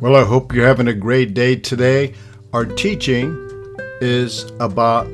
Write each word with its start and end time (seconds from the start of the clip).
Well, 0.00 0.16
I 0.16 0.24
hope 0.24 0.54
you're 0.54 0.66
having 0.66 0.88
a 0.88 0.94
great 0.94 1.34
day 1.34 1.56
today. 1.56 2.14
Our 2.54 2.64
teaching 2.64 3.36
is 4.00 4.50
about 4.58 5.06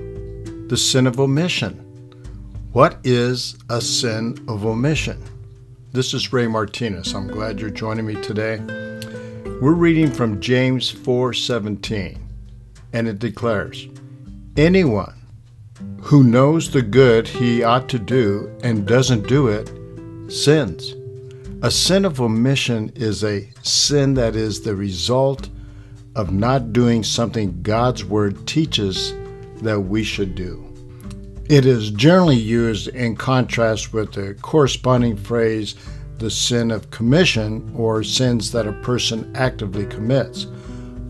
the 0.69 0.77
sin 0.77 1.09
of 1.09 1.19
omission. 1.19 1.73
What 2.71 3.01
is 3.03 3.57
a 3.69 3.81
sin 3.81 4.39
of 4.47 4.65
omission? 4.65 5.21
This 5.91 6.15
is 6.15 6.33
Ray 6.33 6.47
Martinez. 6.47 7.15
I'm 7.15 7.27
glad 7.27 7.59
you're 7.59 7.71
joining 7.71 8.07
me 8.07 8.15
today. 8.23 8.61
We're 9.61 9.73
reading 9.73 10.09
from 10.09 10.41
James 10.41 10.89
4:17, 10.89 12.19
and 12.93 13.09
it 13.09 13.19
declares, 13.19 13.89
"Anyone 14.57 15.15
who 16.03 16.23
knows 16.23 16.71
the 16.71 16.83
good 16.83 17.27
he 17.27 17.65
ought 17.65 17.89
to 17.89 17.99
do 17.99 18.49
and 18.63 18.87
doesn't 18.87 19.27
do 19.27 19.49
it 19.49 19.69
sins." 20.29 20.95
A 21.67 21.71
sin 21.73 22.05
of 22.05 22.21
omission 22.21 22.93
is 22.95 23.25
a 23.25 23.49
sin 23.65 24.15
that 24.15 24.37
is 24.37 24.61
the 24.61 24.77
result 24.77 25.49
of 26.15 26.33
not 26.33 26.73
doing 26.73 27.03
something 27.03 27.61
God's 27.63 28.05
Word 28.05 28.47
teaches 28.47 29.13
that 29.63 29.81
we 29.81 30.05
should 30.05 30.37
do. 30.37 30.65
It 31.51 31.67
is 31.67 31.91
generally 31.91 32.37
used 32.37 32.87
in 32.87 33.17
contrast 33.17 33.93
with 33.93 34.13
the 34.13 34.35
corresponding 34.43 35.17
phrase, 35.17 35.75
the 36.19 36.31
sin 36.31 36.71
of 36.71 36.93
commission, 36.93 37.69
or 37.75 38.05
sins 38.05 38.53
that 38.53 38.69
a 38.69 38.73
person 38.83 39.35
actively 39.35 39.87
commits. 39.87 40.47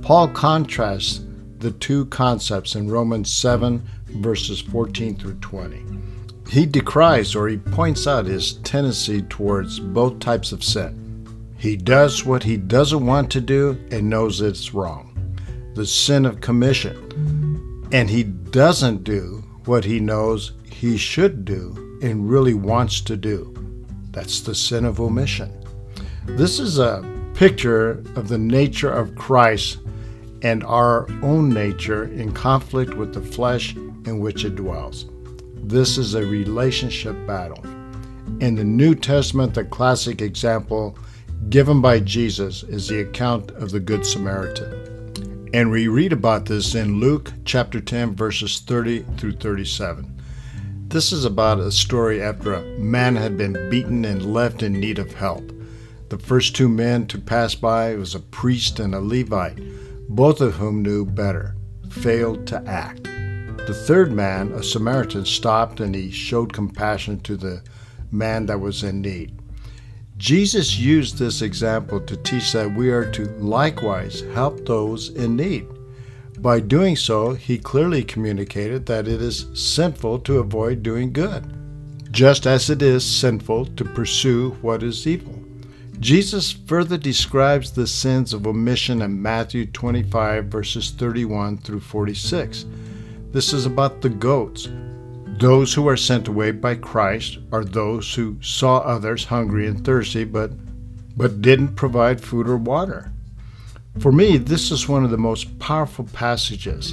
Paul 0.01 0.29
contrasts 0.29 1.21
the 1.59 1.73
two 1.73 2.07
concepts 2.07 2.77
in 2.77 2.91
Romans 2.91 3.31
7, 3.31 3.87
verses 4.07 4.63
14 4.63 5.17
through 5.17 5.35
20. 5.35 5.85
He 6.49 6.65
decries 6.65 7.35
or 7.35 7.49
he 7.49 7.57
points 7.57 8.07
out 8.07 8.27
his 8.27 8.55
tendency 8.55 9.23
towards 9.23 9.81
both 9.81 10.21
types 10.21 10.53
of 10.53 10.63
sin. 10.63 11.03
He 11.59 11.77
does 11.77 12.25
what 12.25 12.43
he 12.43 12.57
doesn't 12.57 13.05
want 13.05 13.31
to 13.33 13.41
do 13.41 13.79
and 13.91 14.09
knows 14.09 14.41
it's 14.41 14.75
wrong, 14.75 15.13
the 15.75 15.87
sin 15.87 16.25
of 16.25 16.41
commission. 16.41 17.89
And 17.93 18.09
he 18.09 18.23
doesn't 18.25 19.05
do 19.05 19.43
what 19.65 19.85
he 19.85 19.99
knows 19.99 20.53
he 20.71 20.97
should 20.97 21.45
do 21.45 21.99
and 22.03 22.31
really 22.31 22.55
wants 22.55 23.01
to 23.03 23.17
do. 23.17 23.53
That's 24.11 24.41
the 24.41 24.55
sin 24.55 24.85
of 24.85 25.01
omission. 25.01 25.53
This 26.27 26.61
is 26.61 26.79
a 26.79 27.05
picture 27.35 28.03
of 28.15 28.29
the 28.29 28.39
nature 28.39 28.93
of 28.93 29.15
Christ 29.17 29.79
and 30.43 30.63
our 30.65 31.07
own 31.23 31.49
nature 31.49 32.05
in 32.05 32.33
conflict 32.33 32.95
with 32.95 33.15
the 33.15 33.21
flesh 33.21 33.75
in 33.75 34.21
which 34.21 34.45
it 34.45 34.55
dwells. 34.55 35.07
This 35.57 35.99
is 35.99 36.15
a 36.15 36.25
relationship 36.25 37.17
battle. 37.27 37.65
In 38.41 38.55
the 38.55 38.65
New 38.65 38.95
Testament, 38.95 39.55
the 39.55 39.65
classic 39.65 40.21
example 40.21 40.97
given 41.49 41.81
by 41.81 42.01
Jesus 42.01 42.63
is 42.65 42.89
the 42.89 43.01
account 43.01 43.51
of 43.53 43.71
the 43.71 43.81
Good 43.81 44.05
Samaritan. 44.05 45.51
And 45.55 45.71
we 45.71 45.89
read 45.89 46.13
about 46.13 46.45
this 46.45 46.75
in 46.75 47.01
Luke 47.01 47.33
chapter 47.45 47.81
10, 47.81 48.15
verses 48.15 48.61
30 48.61 49.05
through 49.17 49.33
37. 49.33 50.21
This 50.89 51.13
is 51.13 51.25
about 51.25 51.59
a 51.59 51.73
story 51.73 52.23
after 52.23 52.55
a 52.55 52.79
man 52.79 53.17
had 53.17 53.37
been 53.37 53.69
beaten 53.71 54.05
and 54.05 54.33
left 54.33 54.63
in 54.63 54.75
need 54.75 54.99
of 54.99 55.15
help. 55.15 55.53
The 56.11 56.19
first 56.19 56.55
two 56.55 56.69
men 56.69 57.07
to 57.09 57.19
pass 57.19 57.55
by 57.55 57.95
was 57.97 58.15
a 58.15 58.21
priest 58.21 58.79
and 58.79 58.95
a 58.95 59.01
Levite, 59.01 59.59
both 60.09 60.41
of 60.41 60.55
whom 60.55 60.83
knew 60.83 61.05
better, 61.05 61.57
failed 61.91 62.47
to 62.49 62.63
act. 62.67 63.06
The 63.67 63.75
third 63.75 64.13
man, 64.13 64.53
a 64.53 64.63
Samaritan, 64.63 65.25
stopped 65.25 65.81
and 65.81 65.93
he 65.93 66.13
showed 66.13 66.53
compassion 66.53 67.19
to 67.23 67.37
the 67.37 67.63
man 68.13 68.47
that 68.47 68.61
was 68.61 68.85
in 68.85 69.03
need. 69.03 69.37
Jesus 70.17 70.79
used 70.79 71.19
this 71.19 71.43
example 71.43 72.01
to 72.03 72.17
teach 72.17 72.53
that 72.53 72.77
we 72.77 72.91
are 72.91 73.11
to 73.11 73.25
likewise 73.41 74.21
help 74.35 74.65
those 74.65 75.09
in 75.09 75.35
need. 75.35 75.67
By 76.39 76.61
doing 76.61 76.95
so, 76.95 77.35
he 77.35 77.59
clearly 77.59 78.05
communicated 78.05 78.87
that 78.87 79.09
it 79.09 79.21
is 79.21 79.47
sinful 79.53 80.21
to 80.21 80.39
avoid 80.39 80.85
doing 80.85 81.13
good, 81.13 81.53
just 82.13 82.47
as 82.47 82.71
it 82.71 82.83
is 82.83 83.05
sinful 83.05 83.67
to 83.67 83.85
pursue 83.85 84.51
what 84.63 84.85
is 84.85 85.09
evil. 85.09 85.43
Jesus 85.99 86.53
further 86.53 86.99
describes 86.99 87.73
the 87.73 87.89
sins 87.89 88.33
of 88.33 88.47
omission 88.47 89.03
in 89.03 89.21
Matthew 89.21 89.67
25, 89.67 90.45
verses 90.45 90.93
31 90.93 91.59
through 91.59 91.81
46. 91.81 92.65
This 93.37 93.53
is 93.53 93.67
about 93.67 94.01
the 94.01 94.09
goats. 94.09 94.67
Those 95.39 95.75
who 95.75 95.87
are 95.89 95.97
sent 95.99 96.27
away 96.27 96.53
by 96.53 96.75
Christ 96.75 97.37
are 97.53 97.67
those 97.67 98.15
who 98.15 98.39
saw 98.41 98.79
others 98.79 99.27
hungry 99.27 99.67
and 99.67 99.85
thirsty 99.85 100.25
but 100.25 100.53
but 101.19 101.43
didn't 101.43 101.75
provide 101.75 102.19
food 102.19 102.49
or 102.49 102.57
water. 102.57 103.13
For 103.99 104.11
me, 104.11 104.39
this 104.39 104.71
is 104.71 104.89
one 104.89 105.05
of 105.05 105.11
the 105.11 105.19
most 105.19 105.59
powerful 105.59 106.07
passages 106.15 106.93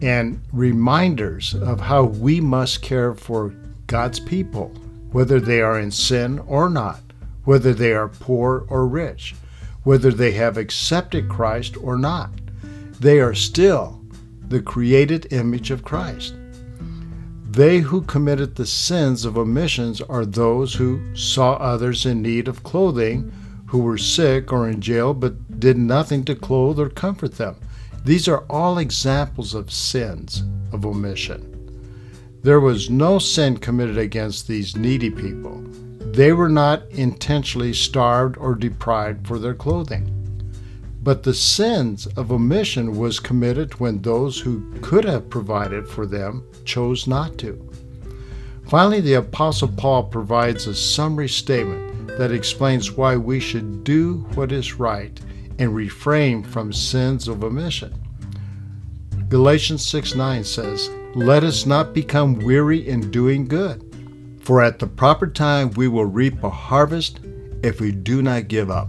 and 0.00 0.40
reminders 0.52 1.52
of 1.52 1.80
how 1.80 2.04
we 2.04 2.40
must 2.40 2.80
care 2.82 3.12
for 3.12 3.52
God's 3.88 4.20
people, 4.20 4.68
whether 5.10 5.40
they 5.40 5.60
are 5.60 5.80
in 5.80 5.90
sin 5.90 6.38
or 6.46 6.70
not, 6.70 7.00
whether 7.42 7.74
they 7.74 7.92
are 7.92 8.06
poor 8.06 8.66
or 8.68 8.86
rich, 8.86 9.34
whether 9.82 10.12
they 10.12 10.30
have 10.30 10.58
accepted 10.58 11.28
Christ 11.28 11.76
or 11.76 11.98
not. 11.98 12.30
They 13.00 13.18
are 13.18 13.34
still 13.34 14.00
the 14.52 14.60
created 14.60 15.26
image 15.32 15.70
of 15.70 15.82
Christ. 15.82 16.34
They 17.50 17.78
who 17.78 18.02
committed 18.02 18.54
the 18.54 18.66
sins 18.66 19.24
of 19.24 19.38
omissions 19.38 20.02
are 20.02 20.26
those 20.26 20.74
who 20.74 21.00
saw 21.16 21.54
others 21.54 22.04
in 22.04 22.20
need 22.20 22.48
of 22.48 22.62
clothing, 22.62 23.32
who 23.66 23.78
were 23.78 23.96
sick 23.96 24.52
or 24.52 24.68
in 24.68 24.82
jail 24.82 25.14
but 25.14 25.58
did 25.58 25.78
nothing 25.78 26.22
to 26.26 26.34
clothe 26.34 26.78
or 26.78 26.90
comfort 26.90 27.36
them. 27.36 27.56
These 28.04 28.28
are 28.28 28.44
all 28.50 28.76
examples 28.76 29.54
of 29.54 29.72
sins 29.72 30.42
of 30.70 30.84
omission. 30.84 31.48
There 32.42 32.60
was 32.60 32.90
no 32.90 33.18
sin 33.18 33.56
committed 33.56 33.96
against 33.96 34.48
these 34.48 34.76
needy 34.76 35.08
people. 35.08 35.62
They 36.12 36.34
were 36.34 36.50
not 36.50 36.86
intentionally 36.90 37.72
starved 37.72 38.36
or 38.36 38.54
deprived 38.54 39.26
for 39.26 39.38
their 39.38 39.54
clothing. 39.54 40.21
But 41.02 41.24
the 41.24 41.34
sins 41.34 42.06
of 42.06 42.30
omission 42.30 42.96
was 42.96 43.18
committed 43.18 43.80
when 43.80 44.00
those 44.00 44.38
who 44.38 44.72
could 44.82 45.04
have 45.04 45.28
provided 45.28 45.88
for 45.88 46.06
them 46.06 46.44
chose 46.64 47.08
not 47.08 47.38
to. 47.38 47.68
Finally, 48.68 49.00
the 49.00 49.14
Apostle 49.14 49.68
Paul 49.68 50.04
provides 50.04 50.66
a 50.66 50.74
summary 50.74 51.28
statement 51.28 52.06
that 52.18 52.30
explains 52.30 52.92
why 52.92 53.16
we 53.16 53.40
should 53.40 53.82
do 53.82 54.18
what 54.34 54.52
is 54.52 54.74
right 54.74 55.20
and 55.58 55.74
refrain 55.74 56.42
from 56.42 56.72
sins 56.72 57.26
of 57.26 57.42
omission. 57.42 57.92
Galatians 59.28 59.84
6 59.84 60.14
9 60.14 60.44
says, 60.44 60.88
Let 61.16 61.42
us 61.42 61.66
not 61.66 61.94
become 61.94 62.38
weary 62.38 62.86
in 62.88 63.10
doing 63.10 63.48
good, 63.48 64.38
for 64.40 64.62
at 64.62 64.78
the 64.78 64.86
proper 64.86 65.26
time 65.26 65.70
we 65.72 65.88
will 65.88 66.06
reap 66.06 66.44
a 66.44 66.50
harvest 66.50 67.20
if 67.64 67.80
we 67.80 67.90
do 67.90 68.22
not 68.22 68.48
give 68.48 68.70
up. 68.70 68.88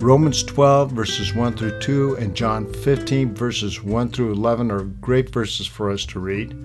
Romans 0.00 0.42
12, 0.42 0.92
verses 0.92 1.34
1 1.34 1.58
through 1.58 1.78
2, 1.80 2.16
and 2.16 2.34
John 2.34 2.72
15, 2.72 3.34
verses 3.34 3.82
1 3.82 4.08
through 4.08 4.32
11 4.32 4.70
are 4.70 4.84
great 4.84 5.28
verses 5.28 5.66
for 5.66 5.90
us 5.90 6.06
to 6.06 6.18
read. 6.18 6.56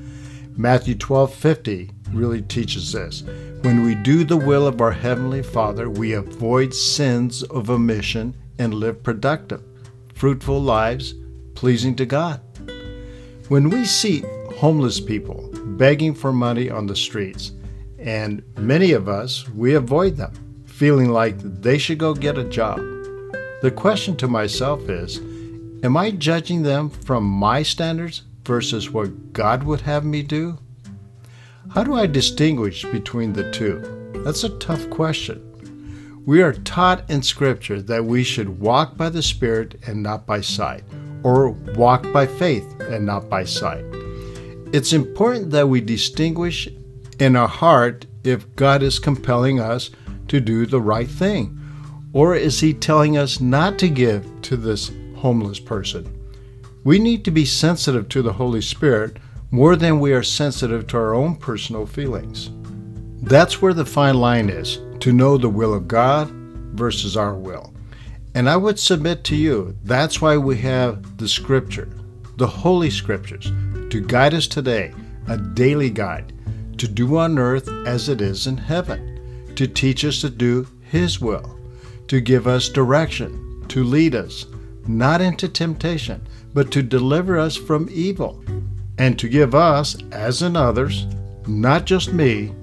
Matthew 0.57 0.95
12, 0.95 1.33
50 1.33 1.91
really 2.13 2.41
teaches 2.43 2.93
this. 2.93 3.23
When 3.63 3.83
we 3.83 3.93
do 3.93 4.23
the 4.23 4.37
will 4.37 4.65
of 4.65 4.79
our 4.79 4.93
Heavenly 4.93 5.43
Father, 5.43 5.89
we 5.89 6.13
avoid 6.13 6.73
sins 6.73 7.43
of 7.43 7.69
omission 7.69 8.37
and 8.57 8.73
live 8.73 9.03
productive, 9.03 9.61
fruitful 10.13 10.61
lives 10.61 11.13
pleasing 11.55 11.93
to 11.97 12.05
God. 12.05 12.39
When 13.49 13.69
we 13.69 13.83
see 13.83 14.23
homeless 14.55 15.01
people 15.01 15.49
begging 15.75 16.13
for 16.13 16.31
money 16.31 16.69
on 16.69 16.87
the 16.87 16.95
streets, 16.95 17.51
and 17.99 18.41
many 18.57 18.93
of 18.93 19.09
us, 19.09 19.49
we 19.49 19.75
avoid 19.75 20.15
them, 20.15 20.31
feeling 20.65 21.09
like 21.09 21.37
they 21.39 21.77
should 21.77 21.97
go 21.97 22.13
get 22.13 22.37
a 22.37 22.45
job 22.45 22.79
the 23.65 23.71
question 23.71 24.15
to 24.15 24.27
myself 24.27 24.87
is 24.89 25.17
Am 25.83 25.97
I 25.97 26.11
judging 26.11 26.61
them 26.61 26.87
from 26.87 27.23
my 27.23 27.63
standards 27.63 28.21
versus 28.43 28.91
what 28.91 29.33
God 29.33 29.63
would 29.63 29.81
have 29.81 30.05
me 30.05 30.21
do? 30.21 30.59
How 31.73 31.83
do 31.83 31.95
I 31.95 32.05
distinguish 32.05 32.85
between 32.85 33.33
the 33.33 33.49
two? 33.49 34.11
That's 34.23 34.43
a 34.43 34.55
tough 34.59 34.87
question. 34.91 36.21
We 36.27 36.43
are 36.43 36.53
taught 36.53 37.09
in 37.09 37.23
Scripture 37.23 37.81
that 37.81 38.05
we 38.05 38.23
should 38.23 38.59
walk 38.59 38.97
by 38.97 39.09
the 39.09 39.23
Spirit 39.23 39.79
and 39.87 40.03
not 40.03 40.27
by 40.27 40.41
sight, 40.41 40.83
or 41.23 41.49
walk 41.49 42.03
by 42.13 42.27
faith 42.27 42.71
and 42.81 43.03
not 43.03 43.29
by 43.29 43.45
sight. 43.45 43.83
It's 44.73 44.93
important 44.93 45.49
that 45.51 45.69
we 45.69 45.81
distinguish 45.81 46.69
in 47.17 47.35
our 47.35 47.47
heart 47.47 48.05
if 48.23 48.55
God 48.55 48.83
is 48.83 48.99
compelling 48.99 49.59
us 49.59 49.89
to 50.27 50.39
do 50.39 50.67
the 50.67 50.81
right 50.81 51.09
thing 51.09 51.59
or 52.15 52.33
is 52.33 52.61
he 52.61 52.73
telling 52.73 53.17
us 53.17 53.41
not 53.41 53.77
to 53.77 53.89
give 53.89 54.25
to 54.41 54.55
this 54.55 54.89
homeless 55.17 55.59
person? 55.59 56.09
We 56.85 56.97
need 56.97 57.25
to 57.25 57.31
be 57.31 57.43
sensitive 57.43 58.07
to 58.09 58.21
the 58.21 58.31
Holy 58.31 58.61
Spirit 58.61 59.17
more 59.51 59.75
than 59.75 59.99
we 59.99 60.13
are 60.13 60.23
sensitive 60.23 60.87
to 60.87 60.97
our 60.97 61.13
own 61.13 61.35
personal 61.35 61.85
feelings. 61.85 62.51
That's 63.21 63.61
where 63.61 63.73
the 63.73 63.85
fine 63.85 64.15
line 64.15 64.49
is 64.49 64.79
to 65.01 65.11
know 65.11 65.37
the 65.37 65.49
will 65.49 65.73
of 65.73 65.89
God 65.89 66.29
versus 66.29 67.17
our 67.17 67.33
will. 67.33 67.73
And 68.33 68.49
I 68.49 68.55
would 68.55 68.79
submit 68.79 69.25
to 69.25 69.35
you 69.35 69.75
that's 69.83 70.21
why 70.21 70.37
we 70.37 70.57
have 70.59 71.17
the 71.17 71.27
Scripture, 71.27 71.89
the 72.37 72.47
Holy 72.47 72.89
Scriptures, 72.89 73.51
to 73.89 73.99
guide 73.99 74.33
us 74.33 74.47
today, 74.47 74.93
a 75.27 75.37
daily 75.37 75.89
guide 75.89 76.31
to 76.77 76.87
do 76.87 77.17
on 77.17 77.37
earth 77.37 77.67
as 77.85 78.07
it 78.07 78.21
is 78.21 78.47
in 78.47 78.55
heaven, 78.55 79.51
to 79.55 79.67
teach 79.67 80.05
us 80.05 80.21
to 80.21 80.29
do 80.29 80.65
His 80.81 81.19
will, 81.19 81.54
to 82.07 82.21
give 82.21 82.47
us 82.47 82.69
direction, 82.69 83.65
to 83.69 83.83
lead 83.83 84.15
us, 84.15 84.45
not 84.87 85.21
into 85.21 85.47
temptation, 85.47 86.25
but 86.53 86.71
to 86.71 86.81
deliver 86.81 87.37
us 87.37 87.55
from 87.55 87.89
evil, 87.91 88.43
and 88.97 89.19
to 89.19 89.27
give 89.27 89.53
us, 89.53 89.97
as 90.11 90.41
in 90.41 90.55
others, 90.55 91.05
not 91.47 91.85
just 91.85 92.13
me, 92.13 92.53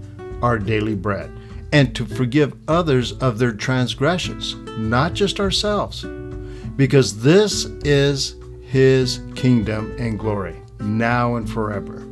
our 0.42 0.58
daily 0.58 0.94
bread, 0.94 1.30
and 1.72 1.94
to 1.94 2.04
forgive 2.04 2.54
others 2.68 3.12
of 3.12 3.38
their 3.38 3.52
transgressions, 3.52 4.54
not 4.78 5.14
just 5.14 5.40
ourselves, 5.40 6.04
because 6.76 7.22
this 7.22 7.66
is 7.84 8.36
His 8.62 9.20
kingdom 9.34 9.94
and 9.98 10.18
glory, 10.18 10.56
now 10.80 11.36
and 11.36 11.48
forever. 11.48 12.06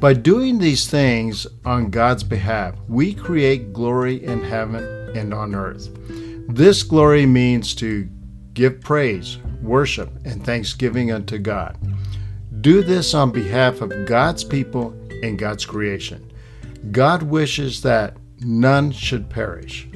By 0.00 0.14
doing 0.14 0.58
these 0.58 0.88
things 0.88 1.46
on 1.64 1.90
God's 1.90 2.24
behalf, 2.24 2.74
we 2.88 3.14
create 3.14 3.72
glory 3.72 4.24
in 4.24 4.42
heaven 4.42 4.82
and 5.14 5.32
on 5.32 5.54
earth. 5.54 5.88
This 6.54 6.82
glory 6.82 7.24
means 7.24 7.74
to 7.76 8.06
give 8.52 8.82
praise, 8.82 9.38
worship, 9.62 10.10
and 10.26 10.44
thanksgiving 10.44 11.10
unto 11.10 11.38
God. 11.38 11.78
Do 12.60 12.82
this 12.82 13.14
on 13.14 13.30
behalf 13.30 13.80
of 13.80 14.04
God's 14.04 14.44
people 14.44 14.90
and 15.22 15.38
God's 15.38 15.64
creation. 15.64 16.30
God 16.90 17.22
wishes 17.22 17.80
that 17.82 18.18
none 18.40 18.90
should 18.92 19.30
perish. 19.30 19.88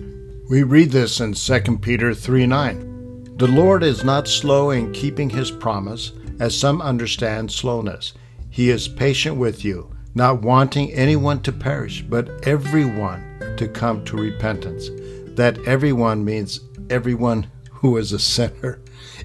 We 0.48 0.62
read 0.62 0.92
this 0.92 1.20
in 1.20 1.34
2 1.34 1.78
Peter 1.82 2.14
3 2.14 2.46
9. 2.46 3.36
The 3.36 3.48
Lord 3.48 3.82
is 3.82 4.02
not 4.02 4.26
slow 4.26 4.70
in 4.70 4.94
keeping 4.94 5.28
his 5.28 5.50
promise, 5.50 6.12
as 6.40 6.58
some 6.58 6.80
understand 6.80 7.52
slowness. 7.52 8.14
He 8.48 8.70
is 8.70 8.88
patient 8.88 9.36
with 9.36 9.62
you, 9.62 9.94
not 10.14 10.40
wanting 10.40 10.90
anyone 10.94 11.42
to 11.42 11.52
perish, 11.52 12.00
but 12.00 12.48
everyone 12.48 13.54
to 13.58 13.68
come 13.68 14.06
to 14.06 14.16
repentance. 14.16 14.88
That 15.36 15.58
everyone 15.66 16.24
means 16.24 16.60
everyone 16.90 17.46
who 17.70 17.96
is 17.96 18.12
a 18.12 18.18
sinner. 18.18 18.80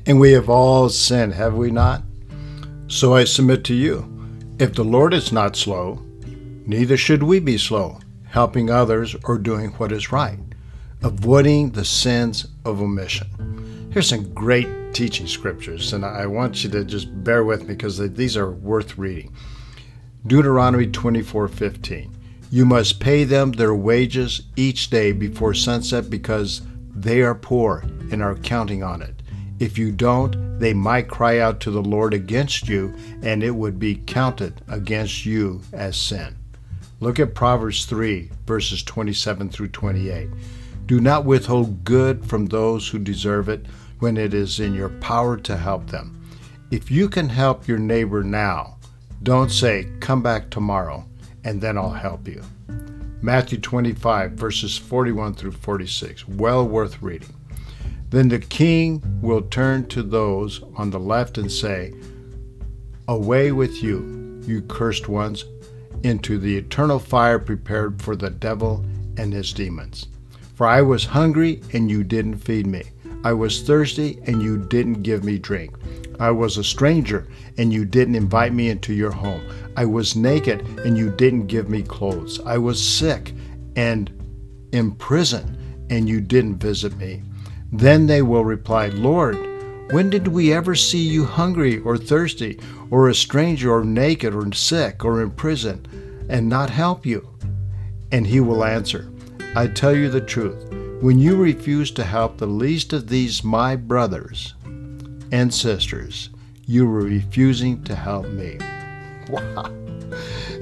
And 0.06 0.20
we 0.20 0.32
have 0.32 0.50
all 0.50 0.90
sinned, 0.90 1.34
have 1.34 1.56
we 1.56 1.72
not? 1.72 2.04
So 2.88 3.16
I 3.16 3.24
submit 3.24 3.64
to 3.66 3.74
you 3.74 4.08
if 4.60 4.76
the 4.76 4.84
Lord 4.84 5.14
is 5.14 5.32
not 5.32 5.56
slow, 5.56 6.06
neither 6.68 6.96
should 6.96 7.24
we 7.24 7.40
be 7.40 7.58
slow, 7.58 8.00
helping 8.26 8.70
others 8.70 9.16
or 9.24 9.40
doing 9.40 9.72
what 9.72 9.92
is 9.92 10.12
right, 10.12 10.38
avoiding 11.02 11.72
the 11.72 11.84
sins 11.84 12.46
of 12.64 12.80
omission. 12.80 13.90
Here's 13.92 14.08
some 14.08 14.32
great 14.34 14.94
teaching 14.94 15.26
scriptures, 15.26 15.94
and 15.94 16.06
I 16.06 16.28
want 16.28 16.64
you 16.64 16.70
to 16.70 16.86
just 16.86 17.24
bear 17.24 17.44
with 17.44 17.62
me 17.62 17.70
because 17.70 17.98
these 18.14 18.38
are 18.38 18.52
worth 18.52 19.00
reading. 19.00 19.34
Deuteronomy 20.28 20.86
24:15. 20.86 22.12
You 22.54 22.66
must 22.66 23.00
pay 23.00 23.24
them 23.24 23.54
their 23.54 23.74
wages 23.74 24.42
each 24.58 24.90
day 24.90 25.14
before 25.14 25.54
sunset 25.54 26.10
because 26.10 26.62
they 26.94 27.22
are 27.22 27.34
poor 27.34 27.86
and 28.12 28.22
are 28.22 28.36
counting 28.36 28.84
on 28.84 29.02
it. 29.02 29.22
If 29.60 29.78
you 29.78 29.94
don't, 29.94 30.60
they 30.60 30.74
might 30.74 31.08
cry 31.08 31.40
out 31.40 31.62
to 31.62 31.72
the 31.72 31.82
Lord 31.82 32.14
against 32.14 32.68
you, 32.68 32.94
and 33.22 33.42
it 33.42 33.52
would 33.52 33.80
be 33.80 33.96
counted 33.96 34.62
against 34.68 35.26
you 35.26 35.62
as 35.72 35.96
sin. 35.96 36.36
Look 37.00 37.22
at 37.22 37.36
Proverbs 37.36 37.86
3, 37.86 38.30
verses 38.46 38.84
27 38.84 39.50
through 39.50 39.70
28. 39.70 40.28
Do 40.88 41.00
not 41.00 41.24
withhold 41.24 41.86
good 41.86 42.26
from 42.26 42.48
those 42.48 42.90
who 42.90 43.00
deserve 43.00 43.48
it 43.48 43.66
when 44.00 44.18
it 44.18 44.34
is 44.34 44.60
in 44.60 44.74
your 44.74 44.90
power 44.90 45.38
to 45.38 45.56
help 45.56 45.88
them. 45.88 46.22
If 46.70 46.92
you 46.92 47.08
can 47.08 47.30
help 47.30 47.66
your 47.66 47.80
neighbor 47.80 48.24
now, 48.24 48.78
don't 49.24 49.52
say, 49.52 49.88
Come 50.02 50.22
back 50.22 50.50
tomorrow, 50.50 51.06
and 51.44 51.62
then 51.62 51.78
I'll 51.78 51.92
help 51.92 52.28
you. 52.28 52.44
Matthew 53.22 53.60
25, 53.60 54.32
verses 54.32 54.78
41 54.78 55.36
through 55.36 55.52
46. 55.52 56.28
Well 56.28 56.68
worth 56.68 57.02
reading. 57.02 57.36
Then 58.10 58.28
the 58.28 58.40
king 58.40 59.02
will 59.22 59.44
turn 59.44 59.88
to 59.88 60.04
those 60.04 60.62
on 60.76 60.90
the 60.90 61.00
left 61.00 61.38
and 61.38 61.52
say, 61.52 61.94
Away 63.08 63.52
with 63.52 63.82
you, 63.84 64.42
you 64.46 64.62
cursed 64.64 65.08
ones, 65.08 65.46
into 66.04 66.38
the 66.38 66.58
eternal 66.58 67.00
fire 67.00 67.40
prepared 67.40 68.02
for 68.02 68.16
the 68.16 68.30
devil 68.30 68.84
and 69.18 69.32
his 69.32 69.54
demons. 69.54 70.08
For 70.56 70.68
I 70.68 70.82
was 70.82 71.06
hungry, 71.06 71.62
and 71.74 71.90
you 71.90 72.04
didn't 72.04 72.38
feed 72.38 72.68
me. 72.68 72.84
I 73.24 73.34
was 73.34 73.62
thirsty, 73.62 74.20
and 74.26 74.42
you 74.42 74.58
didn't 74.58 75.04
give 75.04 75.24
me 75.24 75.38
drink. 75.38 75.76
I 76.20 76.32
was 76.32 76.58
a 76.58 76.64
stranger, 76.64 77.28
and 77.58 77.72
you 77.72 77.86
didn't 77.86 78.16
invite 78.16 78.54
me 78.54 78.70
into 78.70 78.94
your 78.94 79.12
home. 79.12 79.42
I 79.78 79.86
was 79.86 80.16
naked, 80.16 80.62
and 80.80 80.98
you 80.98 81.12
didn't 81.12 81.48
give 81.48 81.70
me 81.70 81.84
clothes. 81.84 82.40
I 82.46 82.58
was 82.58 82.82
sick 82.82 83.34
and 83.76 84.12
in 84.72 84.92
prison, 84.94 85.86
and 85.90 86.08
you 86.08 86.22
didn't 86.22 86.58
visit 86.58 86.98
me. 86.98 87.22
Then 87.72 88.08
they 88.08 88.22
will 88.22 88.46
reply, 88.46 88.88
Lord, 88.88 89.38
when 89.92 90.10
did 90.10 90.28
we 90.28 90.54
ever 90.54 90.76
see 90.76 91.02
you 91.02 91.26
hungry 91.26 91.80
or 91.80 91.98
thirsty, 91.98 92.60
or 92.90 93.10
a 93.10 93.16
stranger, 93.16 93.74
or 93.74 93.84
naked, 93.84 94.34
or 94.34 94.52
sick, 94.54 95.06
or 95.06 95.22
in 95.22 95.32
prison, 95.32 95.86
and 96.30 96.48
not 96.50 96.70
help 96.70 97.06
you? 97.06 97.28
And 98.12 98.26
he 98.26 98.40
will 98.40 98.64
answer, 98.64 99.12
I 99.56 99.68
tell 99.68 99.96
you 99.96 100.10
the 100.10 100.22
truth. 100.22 100.81
When 101.02 101.18
you 101.18 101.36
refuse 101.36 101.90
to 101.92 102.04
help 102.04 102.38
the 102.38 102.46
least 102.46 102.94
of 102.94 103.08
these 103.08 103.44
my 103.44 103.76
brothers, 103.76 104.54
and 105.32 105.52
sisters, 105.52 106.30
you 106.68 106.86
were 106.88 107.02
refusing 107.02 107.84
to 107.86 107.96
help 107.96 108.28
me. 108.28 108.60
Wow. 109.30 109.66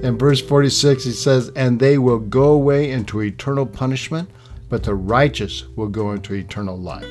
In 0.04 0.18
verse 0.18 0.42
46, 0.42 1.04
he 1.04 1.12
says, 1.12 1.50
And 1.56 1.80
they 1.80 1.98
will 1.98 2.20
go 2.20 2.52
away 2.52 2.92
into 2.92 3.22
eternal 3.22 3.66
punishment, 3.66 4.30
but 4.70 4.84
the 4.84 4.94
righteous 4.94 5.64
will 5.76 5.88
go 5.88 6.12
into 6.12 6.36
eternal 6.36 6.78
life. 6.78 7.08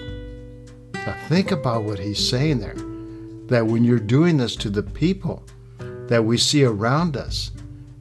Now, 0.94 1.16
think 1.28 1.50
about 1.50 1.82
what 1.82 1.98
he's 1.98 2.28
saying 2.28 2.60
there. 2.60 2.76
That 3.48 3.66
when 3.66 3.82
you're 3.82 3.98
doing 3.98 4.36
this 4.36 4.54
to 4.56 4.70
the 4.70 4.84
people 4.84 5.42
that 5.80 6.24
we 6.24 6.38
see 6.38 6.64
around 6.64 7.16
us, 7.16 7.50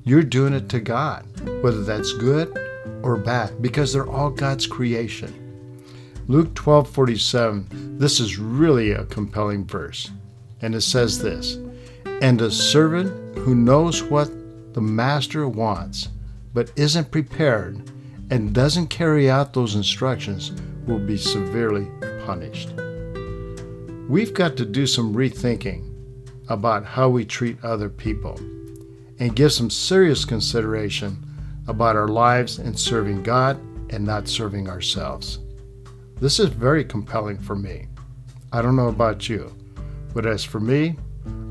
you're 0.04 0.24
doing 0.24 0.54
it 0.54 0.70
to 0.70 0.80
God, 0.80 1.26
whether 1.64 1.84
that's 1.84 2.14
good 2.14 2.56
or 3.04 3.18
bad, 3.18 3.62
because 3.62 3.94
they're 3.94 4.09
all 4.09 4.30
God's 4.30 4.68
creation. 4.68 5.33
Luke 6.28 6.54
12:47. 6.56 7.97
This 7.97 8.19
is 8.19 8.38
really 8.38 8.92
a 8.92 9.06
compelling 9.06 9.66
verse. 9.66 10.12
And 10.62 10.76
it 10.76 10.81
says 10.81 11.19
this, 11.19 11.57
"And 12.21 12.42
a 12.42 12.52
servant 12.52 13.38
who 13.38 13.56
knows 13.56 14.04
what 14.04 14.30
the 14.73 14.81
master 14.81 15.47
wants 15.47 16.09
but 16.54 16.71
isn't 16.76 17.12
prepared 17.12 17.81
and 18.30 18.54
doesn't 18.54 18.88
carry 18.88 19.30
out 19.30 19.54
those 19.54 19.76
instructions 19.76 20.52
will 20.85 21.00
be 21.00 21.18
severely 21.18 21.88
punished." 22.26 22.73
We've 24.09 24.33
got 24.33 24.57
to 24.57 24.66
do 24.66 24.88
some 24.88 25.14
rethinking 25.14 25.83
about 26.50 26.85
how 26.85 27.09
we 27.09 27.26
treat 27.26 27.64
other 27.64 27.90
people 27.90 28.40
and 29.19 29.35
give 29.35 29.52
some 29.52 29.69
serious 29.69 30.26
consideration 30.26 31.18
about 31.68 31.95
our 31.95 32.07
lives 32.07 32.59
and 32.59 32.78
serving 32.78 33.24
God 33.24 33.59
and 33.92 34.06
not 34.06 34.28
serving 34.28 34.69
ourselves. 34.69 35.40
This 36.19 36.40
is 36.40 36.50
very 36.50 36.83
compelling 36.83 37.38
for 37.38 37.56
me. 37.56 37.88
I 38.52 38.62
don't 38.62 38.76
know 38.76 38.88
about 38.88 39.30
you, 39.30 39.56
but 40.14 40.26
as 40.26 40.44
for 40.44 40.59
me, 40.59 40.97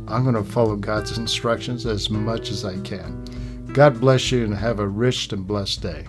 I'm 0.09 0.23
going 0.23 0.35
to 0.35 0.45
follow 0.45 0.77
God's 0.77 1.19
instructions 1.19 1.87
as 1.87 2.11
much 2.11 2.51
as 2.51 2.65
I 2.65 2.79
can. 2.81 3.25
God 3.73 4.01
bless 4.01 4.33
you 4.33 4.45
and 4.45 4.55
have 4.55 4.81
a 4.81 4.89
rich 4.89 5.33
and 5.33 5.47
blessed 5.47 5.83
day. 5.83 6.07